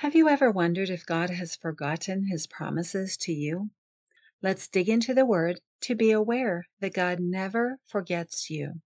Have 0.00 0.14
you 0.14 0.30
ever 0.30 0.50
wondered 0.50 0.88
if 0.88 1.04
God 1.04 1.28
has 1.28 1.54
forgotten 1.54 2.28
his 2.28 2.46
promises 2.46 3.18
to 3.18 3.32
you? 3.32 3.68
Let's 4.42 4.66
dig 4.66 4.88
into 4.88 5.12
the 5.12 5.26
Word 5.26 5.60
to 5.82 5.94
be 5.94 6.10
aware 6.10 6.64
that 6.80 6.94
God 6.94 7.20
never 7.20 7.80
forgets 7.86 8.48
you. 8.48 8.80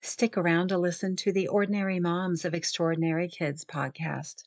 Stick 0.00 0.36
around 0.36 0.66
to 0.70 0.78
listen 0.78 1.14
to 1.14 1.32
the 1.32 1.46
Ordinary 1.46 2.00
Moms 2.00 2.44
of 2.44 2.54
Extraordinary 2.54 3.28
Kids 3.28 3.64
podcast. 3.64 4.42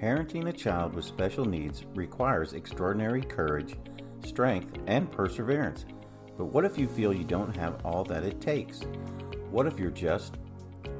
Parenting 0.00 0.48
a 0.48 0.52
child 0.54 0.94
with 0.94 1.04
special 1.04 1.44
needs 1.44 1.84
requires 1.94 2.54
extraordinary 2.54 3.20
courage 3.20 3.76
strength, 4.32 4.78
and 4.86 5.12
perseverance. 5.12 5.84
But 6.38 6.46
what 6.46 6.64
if 6.64 6.78
you 6.78 6.88
feel 6.88 7.12
you 7.12 7.24
don't 7.24 7.54
have 7.54 7.84
all 7.84 8.02
that 8.04 8.24
it 8.24 8.40
takes? 8.40 8.80
What 9.50 9.66
if 9.66 9.78
you're 9.78 9.90
just 9.90 10.38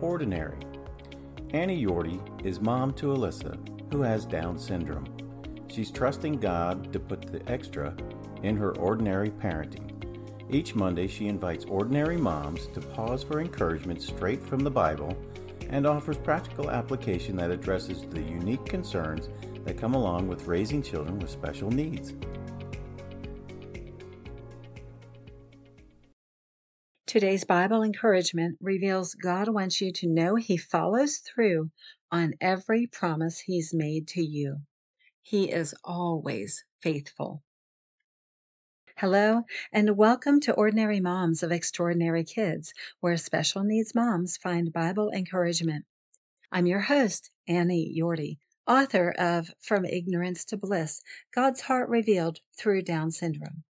ordinary? 0.03 0.59
Annie 1.51 1.83
Yorty 1.83 2.21
is 2.45 2.61
mom 2.61 2.93
to 2.95 3.07
Alyssa, 3.07 3.57
who 3.91 4.03
has 4.03 4.27
Down 4.27 4.59
syndrome. 4.59 5.07
She's 5.69 5.91
trusting 5.91 6.41
God 6.41 6.93
to 6.93 7.01
put 7.01 7.23
the 7.23 7.43
extra 7.51 7.97
in 8.43 8.55
her 8.57 8.77
ordinary 8.77 9.31
parenting. 9.31 9.89
Each 10.51 10.75
Monday, 10.75 11.09
she 11.09 11.29
invites 11.29 11.65
ordinary 11.65 12.19
moms 12.19 12.67
to 12.69 12.81
pause 12.83 13.23
for 13.23 13.41
encouragement 13.41 14.03
straight 14.03 14.43
from 14.43 14.61
the 14.61 14.71
Bible 14.71 15.17
and 15.71 15.87
offers 15.87 16.19
practical 16.19 16.71
application 16.71 17.37
that 17.37 17.51
addresses 17.51 18.03
the 18.11 18.21
unique 18.21 18.67
concerns 18.67 19.31
that 19.65 19.79
come 19.79 19.95
along 19.95 20.29
with 20.29 20.47
raising 20.47 20.83
children 20.83 21.19
with 21.19 21.31
special 21.31 21.71
needs. 21.71 22.13
Today's 27.13 27.45
Bible 27.45 27.83
encouragement 27.83 28.57
reveals 28.63 29.13
God 29.13 29.47
wants 29.47 29.83
you 29.83 29.93
to 29.93 30.07
know 30.07 30.37
He 30.37 30.57
follows 30.57 31.19
through 31.19 31.71
on 32.11 32.33
every 32.41 32.87
promise 32.87 33.39
He's 33.39 33.75
made 33.75 34.09
to 34.09 34.23
you. 34.23 34.61
He 35.21 35.51
is 35.51 35.75
always 35.85 36.65
faithful. 36.81 37.43
Hello, 38.97 39.43
and 39.71 39.95
welcome 39.99 40.41
to 40.41 40.55
Ordinary 40.55 41.01
Moms 41.01 41.43
of 41.43 41.53
Extraordinary 41.53 42.25
Kids, 42.25 42.73
where 43.01 43.19
special 43.19 43.63
needs 43.63 43.95
moms 43.95 44.39
find 44.39 44.73
Bible 44.73 45.11
encouragement. 45.11 45.85
I'm 46.51 46.65
your 46.65 46.81
host, 46.81 47.31
Annie 47.47 47.95
Yorty, 47.95 48.39
author 48.67 49.11
of 49.19 49.51
From 49.61 49.85
Ignorance 49.85 50.47
to 50.47 50.57
Bliss 50.57 51.03
God's 51.35 51.61
Heart 51.61 51.91
Revealed 51.91 52.39
Through 52.57 52.85
Down 52.85 53.11
Syndrome. 53.11 53.65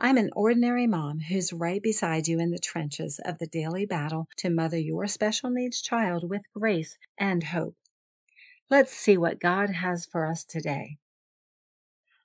I'm 0.00 0.16
an 0.16 0.30
ordinary 0.34 0.88
mom 0.88 1.20
who's 1.20 1.52
right 1.52 1.80
beside 1.80 2.26
you 2.26 2.40
in 2.40 2.50
the 2.50 2.58
trenches 2.58 3.20
of 3.24 3.38
the 3.38 3.46
daily 3.46 3.86
battle 3.86 4.26
to 4.38 4.50
mother 4.50 4.78
your 4.78 5.06
special 5.06 5.50
needs 5.50 5.80
child 5.80 6.28
with 6.28 6.42
grace 6.52 6.98
and 7.16 7.44
hope. 7.44 7.76
Let's 8.68 8.92
see 8.92 9.16
what 9.16 9.38
God 9.38 9.70
has 9.70 10.04
for 10.04 10.26
us 10.26 10.44
today. 10.44 10.98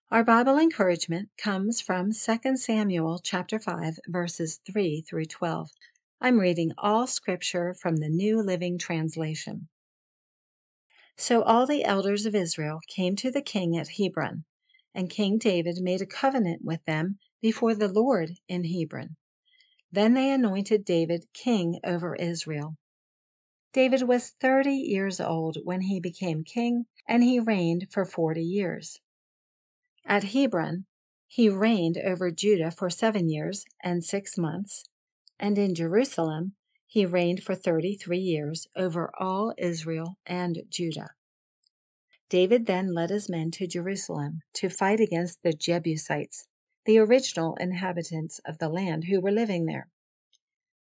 Our 0.09 0.23
Bible 0.23 0.57
encouragement 0.57 1.29
comes 1.37 1.79
from 1.79 2.11
2 2.11 2.57
Samuel 2.57 3.19
chapter 3.23 3.59
5 3.59 3.99
verses 4.07 4.59
3 4.65 5.01
through 5.01 5.25
12. 5.25 5.69
I'm 6.19 6.39
reading 6.39 6.71
all 6.75 7.05
scripture 7.05 7.75
from 7.75 7.97
the 7.97 8.09
New 8.09 8.41
Living 8.41 8.79
Translation. 8.79 9.67
So 11.17 11.43
all 11.43 11.67
the 11.67 11.83
elders 11.83 12.25
of 12.25 12.33
Israel 12.33 12.79
came 12.87 13.15
to 13.17 13.29
the 13.29 13.43
king 13.43 13.77
at 13.77 13.99
Hebron, 13.99 14.45
and 14.95 15.07
King 15.07 15.37
David 15.37 15.77
made 15.79 16.01
a 16.01 16.07
covenant 16.07 16.63
with 16.63 16.83
them 16.85 17.19
before 17.41 17.75
the 17.75 17.87
Lord 17.87 18.31
in 18.47 18.65
Hebron. 18.65 19.15
Then 19.91 20.13
they 20.13 20.31
anointed 20.31 20.85
David 20.85 21.25
king 21.33 21.79
over 21.83 22.15
Israel. 22.15 22.77
David 23.71 24.03
was 24.03 24.31
30 24.31 24.71
years 24.71 25.19
old 25.19 25.57
when 25.63 25.81
he 25.81 25.99
became 25.99 26.43
king, 26.43 26.85
and 27.07 27.23
he 27.23 27.39
reigned 27.39 27.87
for 27.91 28.05
40 28.05 28.43
years. 28.43 28.99
At 30.05 30.23
Hebron, 30.23 30.85
he 31.27 31.49
reigned 31.49 31.97
over 31.97 32.31
Judah 32.31 32.71
for 32.71 32.89
seven 32.89 33.29
years 33.29 33.65
and 33.83 34.03
six 34.03 34.37
months, 34.37 34.85
and 35.39 35.57
in 35.57 35.75
Jerusalem, 35.75 36.55
he 36.87 37.05
reigned 37.05 37.43
for 37.43 37.53
33 37.53 38.17
years 38.17 38.67
over 38.75 39.11
all 39.19 39.53
Israel 39.57 40.17
and 40.25 40.63
Judah. 40.69 41.11
David 42.29 42.65
then 42.65 42.93
led 42.93 43.11
his 43.11 43.29
men 43.29 43.51
to 43.51 43.67
Jerusalem 43.67 44.41
to 44.53 44.69
fight 44.69 44.99
against 44.99 45.43
the 45.43 45.53
Jebusites, 45.53 46.47
the 46.85 46.97
original 46.97 47.55
inhabitants 47.55 48.39
of 48.45 48.57
the 48.57 48.69
land 48.69 49.05
who 49.05 49.19
were 49.19 49.31
living 49.31 49.65
there. 49.65 49.89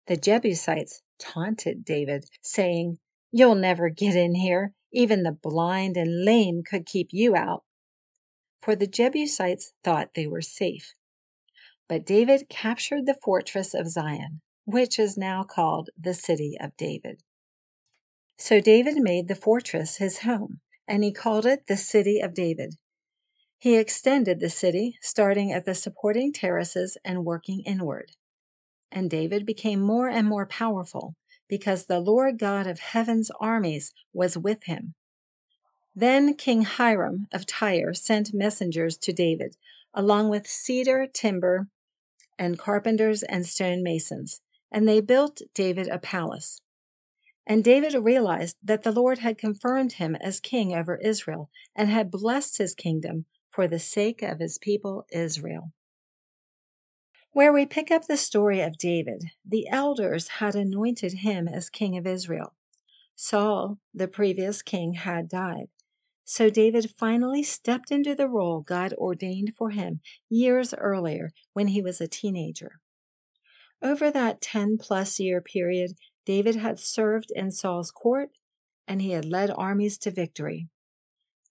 The 0.07 0.17
Jebusites 0.17 1.03
taunted 1.19 1.85
David, 1.85 2.27
saying, 2.43 2.99
You'll 3.33 3.55
never 3.55 3.89
get 3.89 4.15
in 4.15 4.35
here. 4.35 4.75
Even 4.93 5.23
the 5.23 5.33
blind 5.33 5.97
and 5.97 6.25
lame 6.25 6.63
could 6.63 6.87
keep 6.87 7.09
you 7.11 7.35
out. 7.35 7.65
For 8.61 8.77
the 8.77 8.87
Jebusites 8.87 9.73
thought 9.83 10.15
they 10.15 10.27
were 10.27 10.43
safe. 10.43 10.95
But 11.89 12.07
David 12.07 12.49
captured 12.49 13.07
the 13.07 13.19
fortress 13.23 13.75
of 13.75 13.89
Zion, 13.89 14.41
which 14.65 14.99
is 14.99 15.17
now 15.17 15.43
called 15.43 15.91
the 15.99 16.15
City 16.15 16.57
of 16.61 16.77
David. 16.77 17.23
So 18.39 18.61
David 18.61 18.97
made 18.97 19.29
the 19.29 19.35
fortress 19.35 19.97
his 19.97 20.19
home, 20.21 20.61
and 20.87 21.05
he 21.05 21.13
called 21.13 21.47
it 21.47 21.67
the 21.67 21.77
City 21.77 22.21
of 22.21 22.35
David. 22.35 22.75
He 23.65 23.79
extended 23.79 24.41
the 24.41 24.51
city, 24.51 24.99
starting 25.01 25.51
at 25.51 25.65
the 25.65 25.75
supporting 25.75 26.35
terraces 26.35 26.99
and 27.03 27.25
working 27.25 27.63
inward. 27.65 28.13
And 28.93 29.09
David 29.09 29.47
became 29.47 29.81
more 29.81 30.07
and 30.07 30.29
more 30.29 30.45
powerful 30.45 31.15
because 31.49 31.87
the 31.87 31.99
Lord 31.99 32.39
God 32.39 32.67
of 32.67 32.79
heaven's 32.79 33.31
armies 33.41 33.95
was 34.13 34.37
with 34.37 34.65
him. 34.65 34.93
Then 35.95 36.35
King 36.35 36.61
Hiram 36.61 37.27
of 37.33 37.47
Tyre 37.47 37.95
sent 37.95 38.35
messengers 38.35 38.99
to 38.99 39.15
David, 39.15 39.57
along 39.95 40.29
with 40.29 40.47
cedar, 40.47 41.07
timber, 41.07 41.69
and 42.39 42.59
carpenters 42.59 43.23
and 43.23 43.47
stone 43.47 43.83
masons, 43.83 44.43
and 44.71 44.87
they 44.87 45.01
built 45.01 45.41
David 45.55 45.89
a 45.89 45.99
palace. 45.99 46.61
And 47.47 47.65
David 47.65 47.95
realized 47.95 48.59
that 48.63 48.83
the 48.83 48.93
Lord 48.93 49.21
had 49.21 49.39
confirmed 49.39 49.95
him 49.95 50.17
as 50.17 50.39
king 50.39 50.75
over 50.75 50.97
Israel 50.97 51.49
and 51.75 51.89
had 51.89 52.11
blessed 52.11 52.59
his 52.59 52.75
kingdom 52.75 53.25
for 53.55 53.69
the 53.69 53.79
sake 53.79 54.21
of 54.21 54.41
his 54.41 54.59
people 54.59 55.07
Israel. 55.13 55.73
Where 57.31 57.53
we 57.53 57.67
pick 57.67 57.91
up 57.91 58.07
the 58.07 58.17
story 58.17 58.61
of 58.61 58.79
David, 58.79 59.27
the 59.45 59.69
elders 59.69 60.29
had 60.39 60.57
anointed 60.57 61.15
him 61.21 61.47
as 61.47 61.71
king 61.71 61.97
of 61.97 62.07
Israel. 62.07 62.55
Saul, 63.15 63.79
the 63.93 64.09
previous 64.09 64.61
king, 64.61 64.95
had 64.95 65.29
died. 65.29 65.69
So 66.25 66.51
David 66.51 66.91
finally 66.99 67.43
stepped 67.43 67.93
into 67.93 68.15
the 68.15 68.29
role 68.29 68.61
God 68.61 68.93
ordained 68.95 69.53
for 69.57 69.71
him 69.71 70.01
years 70.29 70.75
earlier 70.75 71.31
when 71.53 71.69
he 71.69 71.83
was 71.83 72.01
a 72.01 72.09
teenager. 72.09 72.81
Over 73.81 74.11
that 74.11 74.41
10 74.41 74.79
plus 74.79 75.21
year 75.21 75.41
period, 75.41 75.93
David 76.25 76.57
had 76.57 76.81
served 76.81 77.31
in 77.35 77.51
Saul's 77.51 77.91
court 77.91 78.31
and 78.89 79.01
he 79.01 79.11
had 79.11 79.25
led 79.25 79.51
armies 79.51 79.99
to 79.99 80.11
victory 80.11 80.69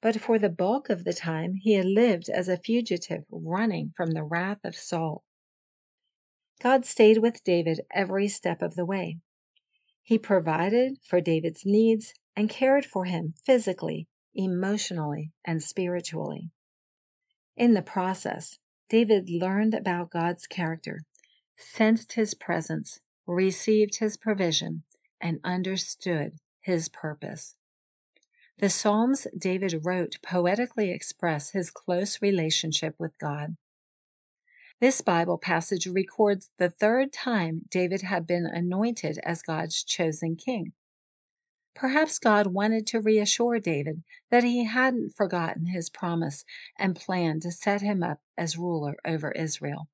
but 0.04 0.20
for 0.20 0.38
the 0.38 0.50
bulk 0.50 0.90
of 0.90 1.06
the 1.06 1.14
time 1.14 1.56
he 1.56 1.76
had 1.76 1.86
lived 1.86 2.28
as 2.28 2.50
a 2.50 2.58
fugitive 2.58 3.24
running 3.32 3.94
from 3.96 4.12
the 4.12 4.24
wrath 4.24 4.60
of 4.66 4.76
Saul. 4.76 5.24
God 6.62 6.86
stayed 6.86 7.20
with 7.20 7.44
David 7.46 7.80
every 7.90 8.28
step 8.28 8.62
of 8.62 8.76
the 8.76 8.84
way. 8.84 9.20
He 10.04 10.18
provided 10.18 10.98
for 11.08 11.22
David's 11.22 11.66
needs 11.66 12.14
and 12.36 12.50
cared 12.50 12.86
for 12.86 13.06
him 13.06 13.34
physically, 13.46 14.10
emotionally, 14.36 15.32
and 15.46 15.64
spiritually. 15.64 16.52
In 17.56 17.74
the 17.74 17.82
process, 17.82 18.60
David 18.90 19.30
learned 19.30 19.74
about 19.74 20.12
God's 20.12 20.48
character, 20.48 21.06
sensed 21.56 22.14
his 22.14 22.34
presence, 22.34 23.00
received 23.26 24.00
his 24.00 24.18
provision, 24.18 24.84
and 25.22 25.40
understood 25.46 26.34
his 26.60 26.90
purpose. 26.90 27.56
The 28.60 28.70
Psalms 28.70 29.28
David 29.38 29.84
wrote 29.84 30.20
poetically 30.22 30.92
express 30.92 31.52
his 31.52 31.72
close 31.72 32.22
relationship 32.22 32.96
with 33.00 33.18
God. 33.18 33.58
This 34.80 35.02
Bible 35.02 35.38
passage 35.38 35.88
records 35.88 36.50
the 36.58 36.70
third 36.70 37.12
time 37.12 37.64
David 37.70 38.04
had 38.04 38.28
been 38.28 38.46
anointed 38.46 39.18
as 39.24 39.42
God's 39.42 39.84
chosen 39.84 40.36
king. 40.36 40.74
Perhaps 41.74 42.20
God 42.20 42.48
wanted 42.48 42.86
to 42.88 43.02
reassure 43.02 43.60
David 43.60 44.04
that 44.30 44.44
he 44.44 44.66
hadn't 44.66 45.16
forgotten 45.16 45.68
his 45.68 45.90
promise 45.90 46.46
and 46.78 46.96
plan 46.96 47.40
to 47.40 47.52
set 47.52 47.82
him 47.82 48.04
up 48.04 48.22
as 48.38 48.58
ruler 48.58 48.96
over 49.04 49.32
Israel. 49.32 49.88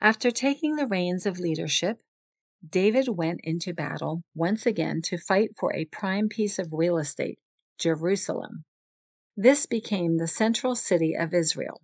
After 0.00 0.30
taking 0.30 0.76
the 0.76 0.86
reins 0.86 1.26
of 1.26 1.38
leadership, 1.38 2.02
David 2.68 3.08
went 3.08 3.40
into 3.42 3.72
battle 3.72 4.22
once 4.34 4.66
again 4.66 5.00
to 5.02 5.16
fight 5.16 5.50
for 5.58 5.74
a 5.74 5.86
prime 5.86 6.28
piece 6.28 6.58
of 6.58 6.72
real 6.72 6.98
estate, 6.98 7.38
Jerusalem. 7.78 8.64
This 9.36 9.66
became 9.66 10.18
the 10.18 10.28
central 10.28 10.74
city 10.74 11.16
of 11.16 11.32
Israel. 11.32 11.80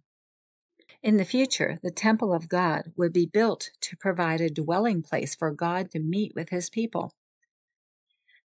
In 1.03 1.17
the 1.17 1.25
future, 1.25 1.79
the 1.83 1.91
temple 1.91 2.35
of 2.35 2.49
God 2.49 2.93
would 2.97 3.13
be 3.13 3.27
built 3.27 3.71
to 3.83 3.97
provide 3.97 4.41
a 4.41 4.51
dwelling 4.51 5.03
place 5.03 5.35
for 5.35 5.51
God 5.53 5.91
to 5.93 6.01
meet 6.01 6.33
with 6.35 6.51
his 6.51 6.69
people. 6.69 7.13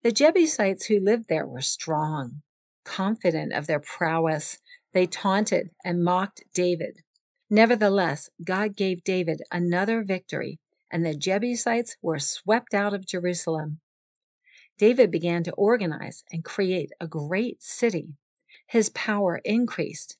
The 0.03 0.13
Jebusites 0.13 0.87
who 0.87 1.01
lived 1.01 1.29
there 1.29 1.47
were 1.47 1.61
strong. 1.61 2.43
Confident 2.85 3.53
of 3.53 3.67
their 3.67 3.81
prowess, 3.81 4.59
they 4.93 5.07
taunted 5.07 5.71
and 5.85 6.05
mocked 6.05 6.45
David. 6.53 7.03
Nevertheless, 7.51 8.29
God 8.45 8.77
gave 8.77 9.05
David 9.05 9.43
another 9.51 10.03
victory, 10.03 10.59
and 10.90 11.05
the 11.05 11.14
Jebusites 11.14 11.96
were 12.02 12.19
swept 12.19 12.75
out 12.75 12.94
of 12.94 13.06
Jerusalem. 13.06 13.81
David 14.79 15.11
began 15.11 15.43
to 15.44 15.52
organize 15.52 16.25
and 16.31 16.44
create 16.44 16.90
a 17.00 17.06
great 17.06 17.62
city. 17.62 18.14
His 18.67 18.90
power 18.90 19.40
increased. 19.44 20.17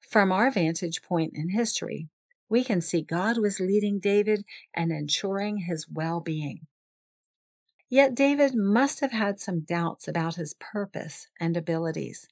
From 0.00 0.32
our 0.32 0.50
vantage 0.50 1.02
point 1.02 1.32
in 1.34 1.50
history, 1.50 2.08
we 2.48 2.64
can 2.64 2.80
see 2.80 3.02
God 3.02 3.38
was 3.38 3.60
leading 3.60 4.00
David 4.00 4.44
and 4.74 4.90
ensuring 4.90 5.58
his 5.58 5.86
well 5.88 6.20
being. 6.20 6.66
Yet 7.88 8.14
David 8.14 8.54
must 8.54 9.00
have 9.00 9.12
had 9.12 9.38
some 9.38 9.60
doubts 9.60 10.08
about 10.08 10.36
his 10.36 10.54
purpose 10.54 11.28
and 11.38 11.56
abilities. 11.56 12.26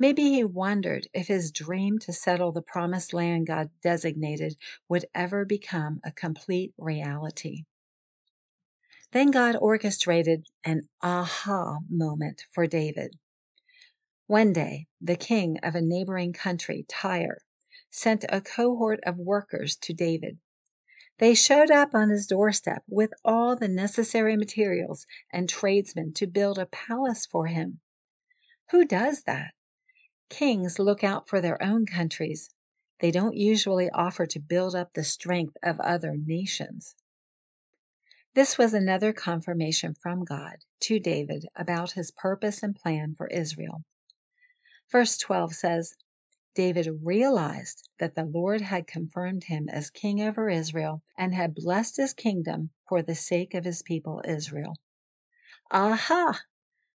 Maybe 0.00 0.30
he 0.30 0.44
wondered 0.44 1.08
if 1.12 1.28
his 1.28 1.52
dream 1.52 1.98
to 2.00 2.12
settle 2.14 2.52
the 2.52 2.62
promised 2.62 3.12
land 3.12 3.46
God 3.46 3.68
designated 3.82 4.56
would 4.88 5.04
ever 5.14 5.44
become 5.44 6.00
a 6.02 6.10
complete 6.10 6.72
reality. 6.78 7.64
Then 9.12 9.30
God 9.30 9.56
orchestrated 9.56 10.46
an 10.64 10.88
aha 11.02 11.80
moment 11.90 12.46
for 12.50 12.66
David. 12.66 13.18
One 14.26 14.54
day, 14.54 14.86
the 15.02 15.16
king 15.16 15.58
of 15.62 15.74
a 15.74 15.82
neighboring 15.82 16.32
country, 16.32 16.86
Tyre, 16.88 17.42
sent 17.90 18.24
a 18.30 18.40
cohort 18.40 19.00
of 19.04 19.18
workers 19.18 19.76
to 19.82 19.92
David. 19.92 20.38
They 21.18 21.34
showed 21.34 21.70
up 21.70 21.94
on 21.94 22.08
his 22.08 22.26
doorstep 22.26 22.84
with 22.88 23.10
all 23.22 23.54
the 23.54 23.68
necessary 23.68 24.34
materials 24.34 25.04
and 25.30 25.46
tradesmen 25.46 26.14
to 26.14 26.26
build 26.26 26.58
a 26.58 26.64
palace 26.64 27.26
for 27.26 27.48
him. 27.48 27.80
Who 28.70 28.86
does 28.86 29.24
that? 29.24 29.50
Kings 30.30 30.78
look 30.78 31.04
out 31.04 31.28
for 31.28 31.40
their 31.40 31.62
own 31.62 31.84
countries. 31.84 32.48
They 33.00 33.10
don't 33.10 33.36
usually 33.36 33.90
offer 33.90 34.24
to 34.26 34.40
build 34.40 34.74
up 34.74 34.94
the 34.94 35.04
strength 35.04 35.56
of 35.62 35.78
other 35.80 36.16
nations. 36.16 36.94
This 38.34 38.56
was 38.56 38.72
another 38.72 39.12
confirmation 39.12 39.92
from 39.92 40.24
God 40.24 40.64
to 40.80 41.00
David 41.00 41.46
about 41.56 41.92
his 41.92 42.12
purpose 42.12 42.62
and 42.62 42.76
plan 42.76 43.14
for 43.16 43.26
Israel. 43.26 43.84
Verse 44.90 45.18
12 45.18 45.54
says, 45.54 45.94
David 46.54 47.00
realized 47.02 47.88
that 47.98 48.14
the 48.14 48.24
Lord 48.24 48.60
had 48.60 48.86
confirmed 48.86 49.44
him 49.44 49.68
as 49.68 49.90
king 49.90 50.20
over 50.20 50.48
Israel 50.48 51.02
and 51.16 51.34
had 51.34 51.54
blessed 51.54 51.96
his 51.96 52.12
kingdom 52.12 52.70
for 52.88 53.02
the 53.02 53.14
sake 53.14 53.54
of 53.54 53.64
his 53.64 53.82
people 53.82 54.22
Israel. 54.24 54.76
Aha! 55.70 56.40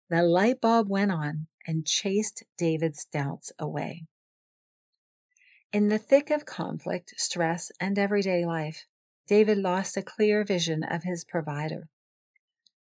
The 0.09 0.21
light 0.21 0.61
bulb 0.61 0.87
went 0.87 1.11
on 1.11 1.47
and 1.65 1.85
chased 1.85 2.43
David's 2.57 3.05
doubts 3.05 3.51
away. 3.57 4.05
In 5.73 5.87
the 5.89 5.97
thick 5.97 6.29
of 6.29 6.45
conflict, 6.45 7.15
stress, 7.17 7.71
and 7.79 7.97
everyday 7.97 8.45
life, 8.45 8.85
David 9.27 9.57
lost 9.57 9.97
a 9.97 10.03
clear 10.03 10.43
vision 10.43 10.83
of 10.83 11.03
his 11.03 11.23
provider. 11.23 11.89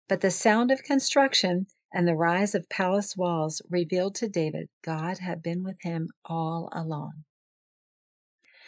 But 0.07 0.21
the 0.21 0.29
sound 0.29 0.69
of 0.69 0.83
construction 0.83 1.67
and 1.91 2.07
the 2.07 2.15
rise 2.15 2.53
of 2.53 2.69
palace 2.69 3.17
walls 3.17 3.61
revealed 3.69 4.13
to 4.15 4.29
David 4.29 4.69
God 4.83 5.17
had 5.17 5.41
been 5.41 5.63
with 5.63 5.81
him 5.81 6.09
all 6.23 6.69
along. 6.71 7.25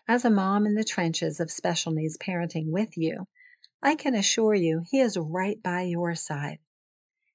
As 0.07 0.25
a 0.25 0.31
mom 0.31 0.65
in 0.65 0.73
the 0.73 0.83
trenches 0.83 1.39
of 1.39 1.51
special 1.51 1.91
needs 1.91 2.17
parenting 2.17 2.71
with 2.71 2.97
you, 2.97 3.27
I 3.83 3.95
can 3.95 4.15
assure 4.15 4.55
you 4.55 4.83
he 4.89 4.99
is 4.99 5.15
right 5.15 5.61
by 5.61 5.83
your 5.83 6.15
side. 6.15 6.57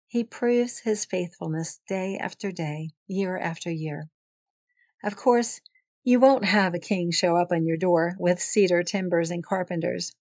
He 0.08 0.22
proves 0.22 0.80
his 0.80 1.04
faithfulness 1.04 1.80
day 1.88 2.16
after 2.16 2.52
day, 2.52 2.90
year 3.08 3.36
after 3.36 3.70
year. 3.70 4.08
Of 5.02 5.16
course, 5.16 5.60
you 6.04 6.20
won't 6.20 6.44
have 6.44 6.74
a 6.74 6.78
king 6.78 7.10
show 7.10 7.36
up 7.36 7.50
on 7.50 7.66
your 7.66 7.76
door 7.76 8.14
with 8.18 8.40
cedar 8.40 8.84
timbers 8.84 9.30
and 9.32 9.42
carpenters, 9.42 10.14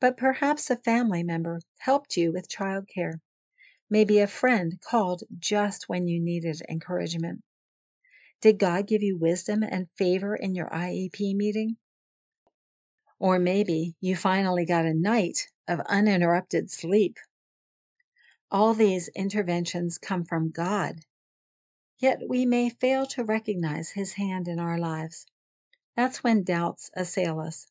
but 0.00 0.16
perhaps 0.16 0.68
a 0.70 0.76
family 0.76 1.22
member 1.22 1.60
helped 1.78 2.16
you 2.16 2.32
with 2.32 2.48
childcare. 2.48 3.20
Maybe 3.88 4.18
a 4.18 4.26
friend 4.26 4.80
called 4.80 5.22
just 5.38 5.88
when 5.88 6.08
you 6.08 6.20
needed 6.20 6.60
encouragement. 6.68 7.44
Did 8.40 8.58
God 8.58 8.88
give 8.88 9.04
you 9.04 9.16
wisdom 9.16 9.62
and 9.62 9.88
favor 9.96 10.34
in 10.34 10.56
your 10.56 10.68
IEP 10.70 11.36
meeting? 11.36 11.76
Or 13.20 13.38
maybe 13.38 13.94
you 14.00 14.16
finally 14.16 14.66
got 14.66 14.84
a 14.84 14.92
night 14.92 15.46
of 15.68 15.78
uninterrupted 15.86 16.72
sleep. 16.72 17.18
All 18.52 18.74
these 18.74 19.08
interventions 19.16 19.96
come 19.96 20.26
from 20.26 20.50
God, 20.50 21.06
yet 21.98 22.28
we 22.28 22.44
may 22.44 22.68
fail 22.68 23.06
to 23.06 23.24
recognize 23.24 23.92
His 23.92 24.12
hand 24.12 24.46
in 24.46 24.58
our 24.58 24.76
lives. 24.76 25.24
That's 25.96 26.22
when 26.22 26.44
doubts 26.44 26.90
assail 26.94 27.40
us. 27.40 27.68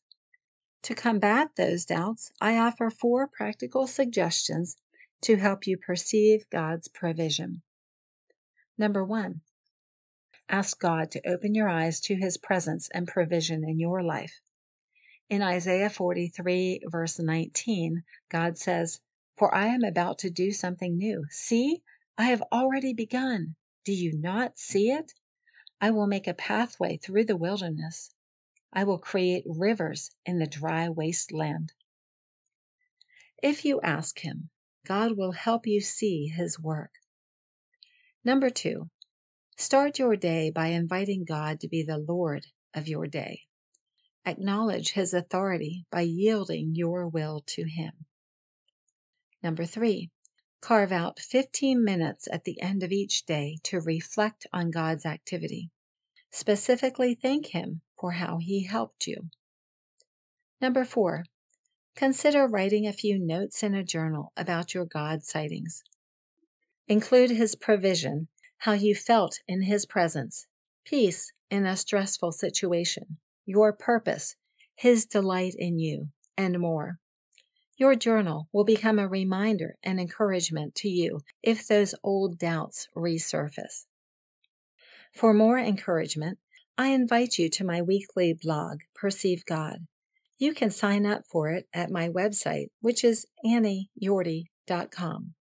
To 0.82 0.96
combat 0.96 1.50
those 1.54 1.84
doubts, 1.84 2.32
I 2.40 2.58
offer 2.58 2.90
four 2.90 3.28
practical 3.28 3.86
suggestions 3.86 4.76
to 5.20 5.36
help 5.36 5.68
you 5.68 5.78
perceive 5.78 6.50
God's 6.50 6.88
provision. 6.88 7.62
Number 8.76 9.04
one, 9.04 9.42
ask 10.48 10.80
God 10.80 11.12
to 11.12 11.28
open 11.28 11.54
your 11.54 11.68
eyes 11.68 12.00
to 12.00 12.16
His 12.16 12.36
presence 12.36 12.88
and 12.92 13.06
provision 13.06 13.62
in 13.62 13.78
your 13.78 14.02
life. 14.02 14.40
In 15.30 15.42
Isaiah 15.42 15.90
43, 15.90 16.80
verse 16.90 17.20
19, 17.20 18.02
God 18.28 18.58
says, 18.58 19.00
For 19.42 19.52
I 19.52 19.74
am 19.74 19.82
about 19.82 20.20
to 20.20 20.30
do 20.30 20.52
something 20.52 20.96
new. 20.96 21.26
See, 21.28 21.82
I 22.16 22.26
have 22.26 22.44
already 22.52 22.94
begun. 22.94 23.56
Do 23.84 23.92
you 23.92 24.16
not 24.16 24.56
see 24.56 24.92
it? 24.92 25.14
I 25.80 25.90
will 25.90 26.06
make 26.06 26.28
a 26.28 26.32
pathway 26.32 26.96
through 26.98 27.24
the 27.24 27.36
wilderness. 27.36 28.14
I 28.72 28.84
will 28.84 29.00
create 29.00 29.42
rivers 29.44 30.12
in 30.24 30.38
the 30.38 30.46
dry 30.46 30.88
wasteland. 30.90 31.72
If 33.42 33.64
you 33.64 33.80
ask 33.80 34.20
Him, 34.20 34.50
God 34.86 35.16
will 35.16 35.32
help 35.32 35.66
you 35.66 35.80
see 35.80 36.28
His 36.28 36.60
work. 36.60 36.92
Number 38.24 38.48
two, 38.48 38.90
start 39.56 39.98
your 39.98 40.14
day 40.14 40.50
by 40.50 40.68
inviting 40.68 41.24
God 41.24 41.58
to 41.62 41.68
be 41.68 41.82
the 41.82 41.98
Lord 41.98 42.46
of 42.74 42.86
your 42.86 43.08
day. 43.08 43.40
Acknowledge 44.24 44.92
His 44.92 45.12
authority 45.12 45.84
by 45.90 46.02
yielding 46.02 46.76
your 46.76 47.08
will 47.08 47.42
to 47.46 47.64
Him. 47.64 48.06
Number 49.42 49.64
three, 49.64 50.10
carve 50.60 50.92
out 50.92 51.18
15 51.18 51.82
minutes 51.82 52.28
at 52.30 52.44
the 52.44 52.60
end 52.60 52.84
of 52.84 52.92
each 52.92 53.26
day 53.26 53.58
to 53.64 53.80
reflect 53.80 54.46
on 54.52 54.70
God's 54.70 55.04
activity. 55.04 55.70
Specifically, 56.30 57.14
thank 57.16 57.46
Him 57.46 57.80
for 57.98 58.12
how 58.12 58.38
He 58.38 58.64
helped 58.64 59.08
you. 59.08 59.30
Number 60.60 60.84
four, 60.84 61.24
consider 61.96 62.46
writing 62.46 62.86
a 62.86 62.92
few 62.92 63.18
notes 63.18 63.64
in 63.64 63.74
a 63.74 63.82
journal 63.82 64.32
about 64.36 64.74
your 64.74 64.84
God 64.84 65.24
sightings. 65.24 65.82
Include 66.86 67.30
His 67.30 67.56
provision, 67.56 68.28
how 68.58 68.74
you 68.74 68.94
felt 68.94 69.40
in 69.48 69.62
His 69.62 69.86
presence, 69.86 70.46
peace 70.84 71.32
in 71.50 71.66
a 71.66 71.76
stressful 71.76 72.30
situation, 72.30 73.18
your 73.44 73.72
purpose, 73.72 74.36
His 74.76 75.04
delight 75.04 75.54
in 75.58 75.80
you, 75.80 76.10
and 76.36 76.60
more. 76.60 77.00
Your 77.82 77.96
journal 77.96 78.48
will 78.52 78.62
become 78.62 79.00
a 79.00 79.08
reminder 79.08 79.76
and 79.82 79.98
encouragement 79.98 80.76
to 80.76 80.88
you 80.88 81.22
if 81.42 81.66
those 81.66 81.96
old 82.04 82.38
doubts 82.38 82.86
resurface. 82.94 83.86
For 85.12 85.34
more 85.34 85.58
encouragement, 85.58 86.38
I 86.78 86.90
invite 86.90 87.40
you 87.40 87.48
to 87.48 87.64
my 87.64 87.82
weekly 87.82 88.34
blog, 88.34 88.82
Perceive 88.94 89.44
God. 89.44 89.88
You 90.38 90.54
can 90.54 90.70
sign 90.70 91.04
up 91.06 91.26
for 91.26 91.50
it 91.50 91.66
at 91.74 91.90
my 91.90 92.08
website, 92.08 92.68
which 92.82 93.02
is 93.02 93.26
annieyorty.com. 93.44 95.34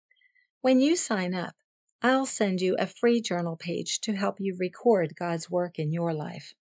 When 0.60 0.80
you 0.80 0.94
sign 0.94 1.34
up, 1.34 1.56
I'll 2.02 2.24
send 2.24 2.60
you 2.60 2.76
a 2.78 2.86
free 2.86 3.20
journal 3.20 3.56
page 3.56 3.98
to 4.02 4.12
help 4.12 4.36
you 4.38 4.56
record 4.56 5.16
God's 5.16 5.50
work 5.50 5.80
in 5.80 5.90
your 5.90 6.14
life. 6.14 6.54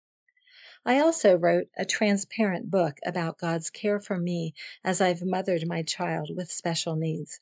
I 0.87 0.99
also 0.99 1.35
wrote 1.35 1.69
a 1.79 1.87
transparent 1.87 2.71
book 2.71 2.99
about 3.07 3.39
God's 3.39 3.71
care 3.71 3.99
for 3.99 4.19
me 4.19 4.53
as 4.85 5.01
I've 5.01 5.23
mothered 5.23 5.67
my 5.67 5.83
child 5.83 6.31
with 6.37 6.53
special 6.53 6.95
needs. 6.95 7.41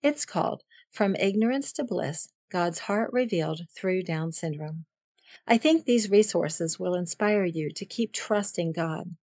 It's 0.00 0.24
called 0.24 0.62
From 0.88 1.16
Ignorance 1.16 1.72
to 1.72 1.84
Bliss 1.84 2.28
God's 2.50 2.78
Heart 2.78 3.12
Revealed 3.12 3.62
Through 3.76 4.04
Down 4.04 4.30
Syndrome. 4.30 4.84
I 5.44 5.58
think 5.58 5.84
these 5.84 6.08
resources 6.08 6.78
will 6.78 6.94
inspire 6.94 7.44
you 7.44 7.70
to 7.72 7.84
keep 7.84 8.12
trusting 8.12 8.72
God. 8.72 9.16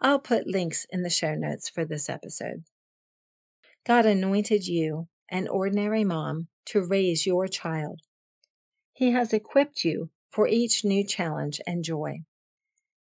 I'll 0.00 0.18
put 0.18 0.46
links 0.46 0.86
in 0.90 1.02
the 1.02 1.10
show 1.10 1.34
notes 1.34 1.68
for 1.68 1.84
this 1.84 2.08
episode. 2.08 2.64
God 3.84 4.06
anointed 4.06 4.66
you, 4.66 5.08
an 5.28 5.48
ordinary 5.48 6.04
mom, 6.04 6.48
to 6.66 6.82
raise 6.82 7.26
your 7.26 7.46
child. 7.46 8.00
He 8.94 9.10
has 9.10 9.34
equipped 9.34 9.84
you 9.84 10.08
for 10.30 10.48
each 10.48 10.82
new 10.82 11.04
challenge 11.04 11.60
and 11.66 11.84
joy. 11.84 12.22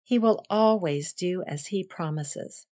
He 0.06 0.20
will 0.20 0.46
always 0.52 1.14
do 1.14 1.44
as 1.48 1.68
He 1.68 1.84
promises. 1.84 2.68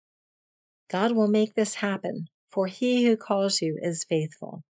God 0.91 1.13
will 1.13 1.29
make 1.29 1.55
this 1.55 1.77
happen, 1.77 2.27
for 2.51 2.67
He 2.67 3.07
who 3.07 3.17
calls 3.17 3.63
you 3.63 3.79
is 3.81 4.05
faithful. 4.05 4.65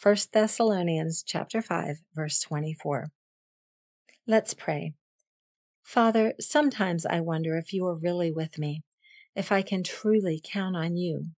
1 0.00 0.16
Thessalonians 0.32 1.24
chapter 1.26 1.60
5 1.60 1.96
verse 2.14 2.38
24. 2.40 3.10
Let's 4.28 4.54
pray. 4.54 4.94
Father, 5.82 6.34
sometimes 6.40 7.04
I 7.04 7.18
wonder 7.18 7.58
if 7.58 7.72
you 7.72 7.84
are 7.86 7.96
really 7.96 8.30
with 8.30 8.60
me, 8.60 8.84
if 9.34 9.50
I 9.50 9.62
can 9.62 9.82
truly 9.82 10.40
count 10.42 10.76
on 10.76 10.96
you. 10.96 11.30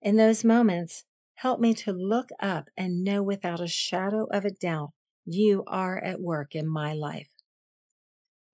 In 0.00 0.16
those 0.16 0.42
moments, 0.42 1.04
help 1.34 1.60
me 1.60 1.74
to 1.74 1.92
look 1.92 2.30
up 2.40 2.70
and 2.78 3.04
know 3.04 3.22
without 3.22 3.60
a 3.60 3.68
shadow 3.68 4.26
of 4.32 4.46
a 4.46 4.50
doubt 4.50 4.92
you 5.26 5.64
are 5.66 6.02
at 6.02 6.22
work 6.22 6.54
in 6.54 6.66
my 6.66 6.94
life. 6.94 7.28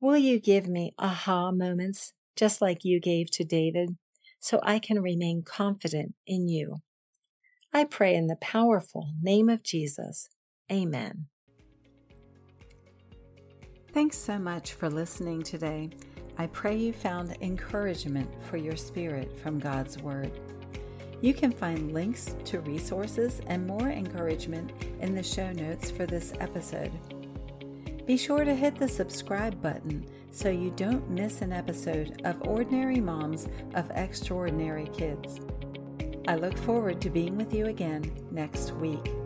Will 0.03 0.17
you 0.17 0.41
give 0.41 0.67
me 0.67 0.95
aha 0.99 1.53
moments, 1.53 2.13
just 2.35 2.61
like 2.61 2.85
you 2.85 2.99
gave 2.99 3.31
to 3.31 3.45
David, 3.45 3.97
so 4.41 4.59
I 4.65 4.81
can 4.81 5.01
remain 5.01 5.45
confident 5.45 6.17
in 6.27 6.49
you? 6.49 6.83
I 7.73 7.85
pray 7.85 8.17
in 8.17 8.27
the 8.27 8.35
powerful 8.35 9.11
name 9.23 9.49
of 9.49 9.63
Jesus. 9.63 10.29
Amen. 10.73 11.27
Thanks 13.93 14.19
so 14.19 14.41
much 14.41 14.73
for 14.73 14.91
listening 14.91 15.45
today. 15.45 15.91
I 16.37 16.49
pray 16.49 16.77
you 16.77 16.93
found 16.93 17.37
encouragement 17.41 18.29
for 18.51 18.57
your 18.57 18.77
spirit 18.77 19.39
from 19.39 19.61
God's 19.61 19.99
Word. 19.99 20.33
You 21.21 21.33
can 21.33 21.53
find 21.53 21.95
links 21.95 22.35
to 22.47 22.59
resources 22.63 23.41
and 23.47 23.69
more 23.69 23.91
encouragement 23.91 24.73
in 24.99 25.15
the 25.15 25.23
show 25.23 25.53
notes 25.53 25.93
for 25.93 26.07
this 26.07 26.33
episode. 26.41 26.91
Be 28.07 28.17
sure 28.17 28.45
to 28.45 28.55
hit 28.55 28.75
the 28.75 28.89
subscribe 28.89 29.63
button 29.63 30.05
so 30.33 30.51
you 30.51 30.71
don't 30.71 31.09
miss 31.09 31.41
an 31.41 31.53
episode 31.53 32.21
of 32.25 32.43
Ordinary 32.49 33.01
Moms 33.01 33.49
of 33.75 33.91
Extraordinary 33.93 34.89
Kids. 34.89 35.41
I 36.27 36.35
look 36.35 36.59
forward 36.59 37.01
to 37.03 37.11
being 37.11 37.37
with 37.37 37.55
you 37.55 37.67
again 37.67 38.11
next 38.33 38.73
week. 38.73 39.22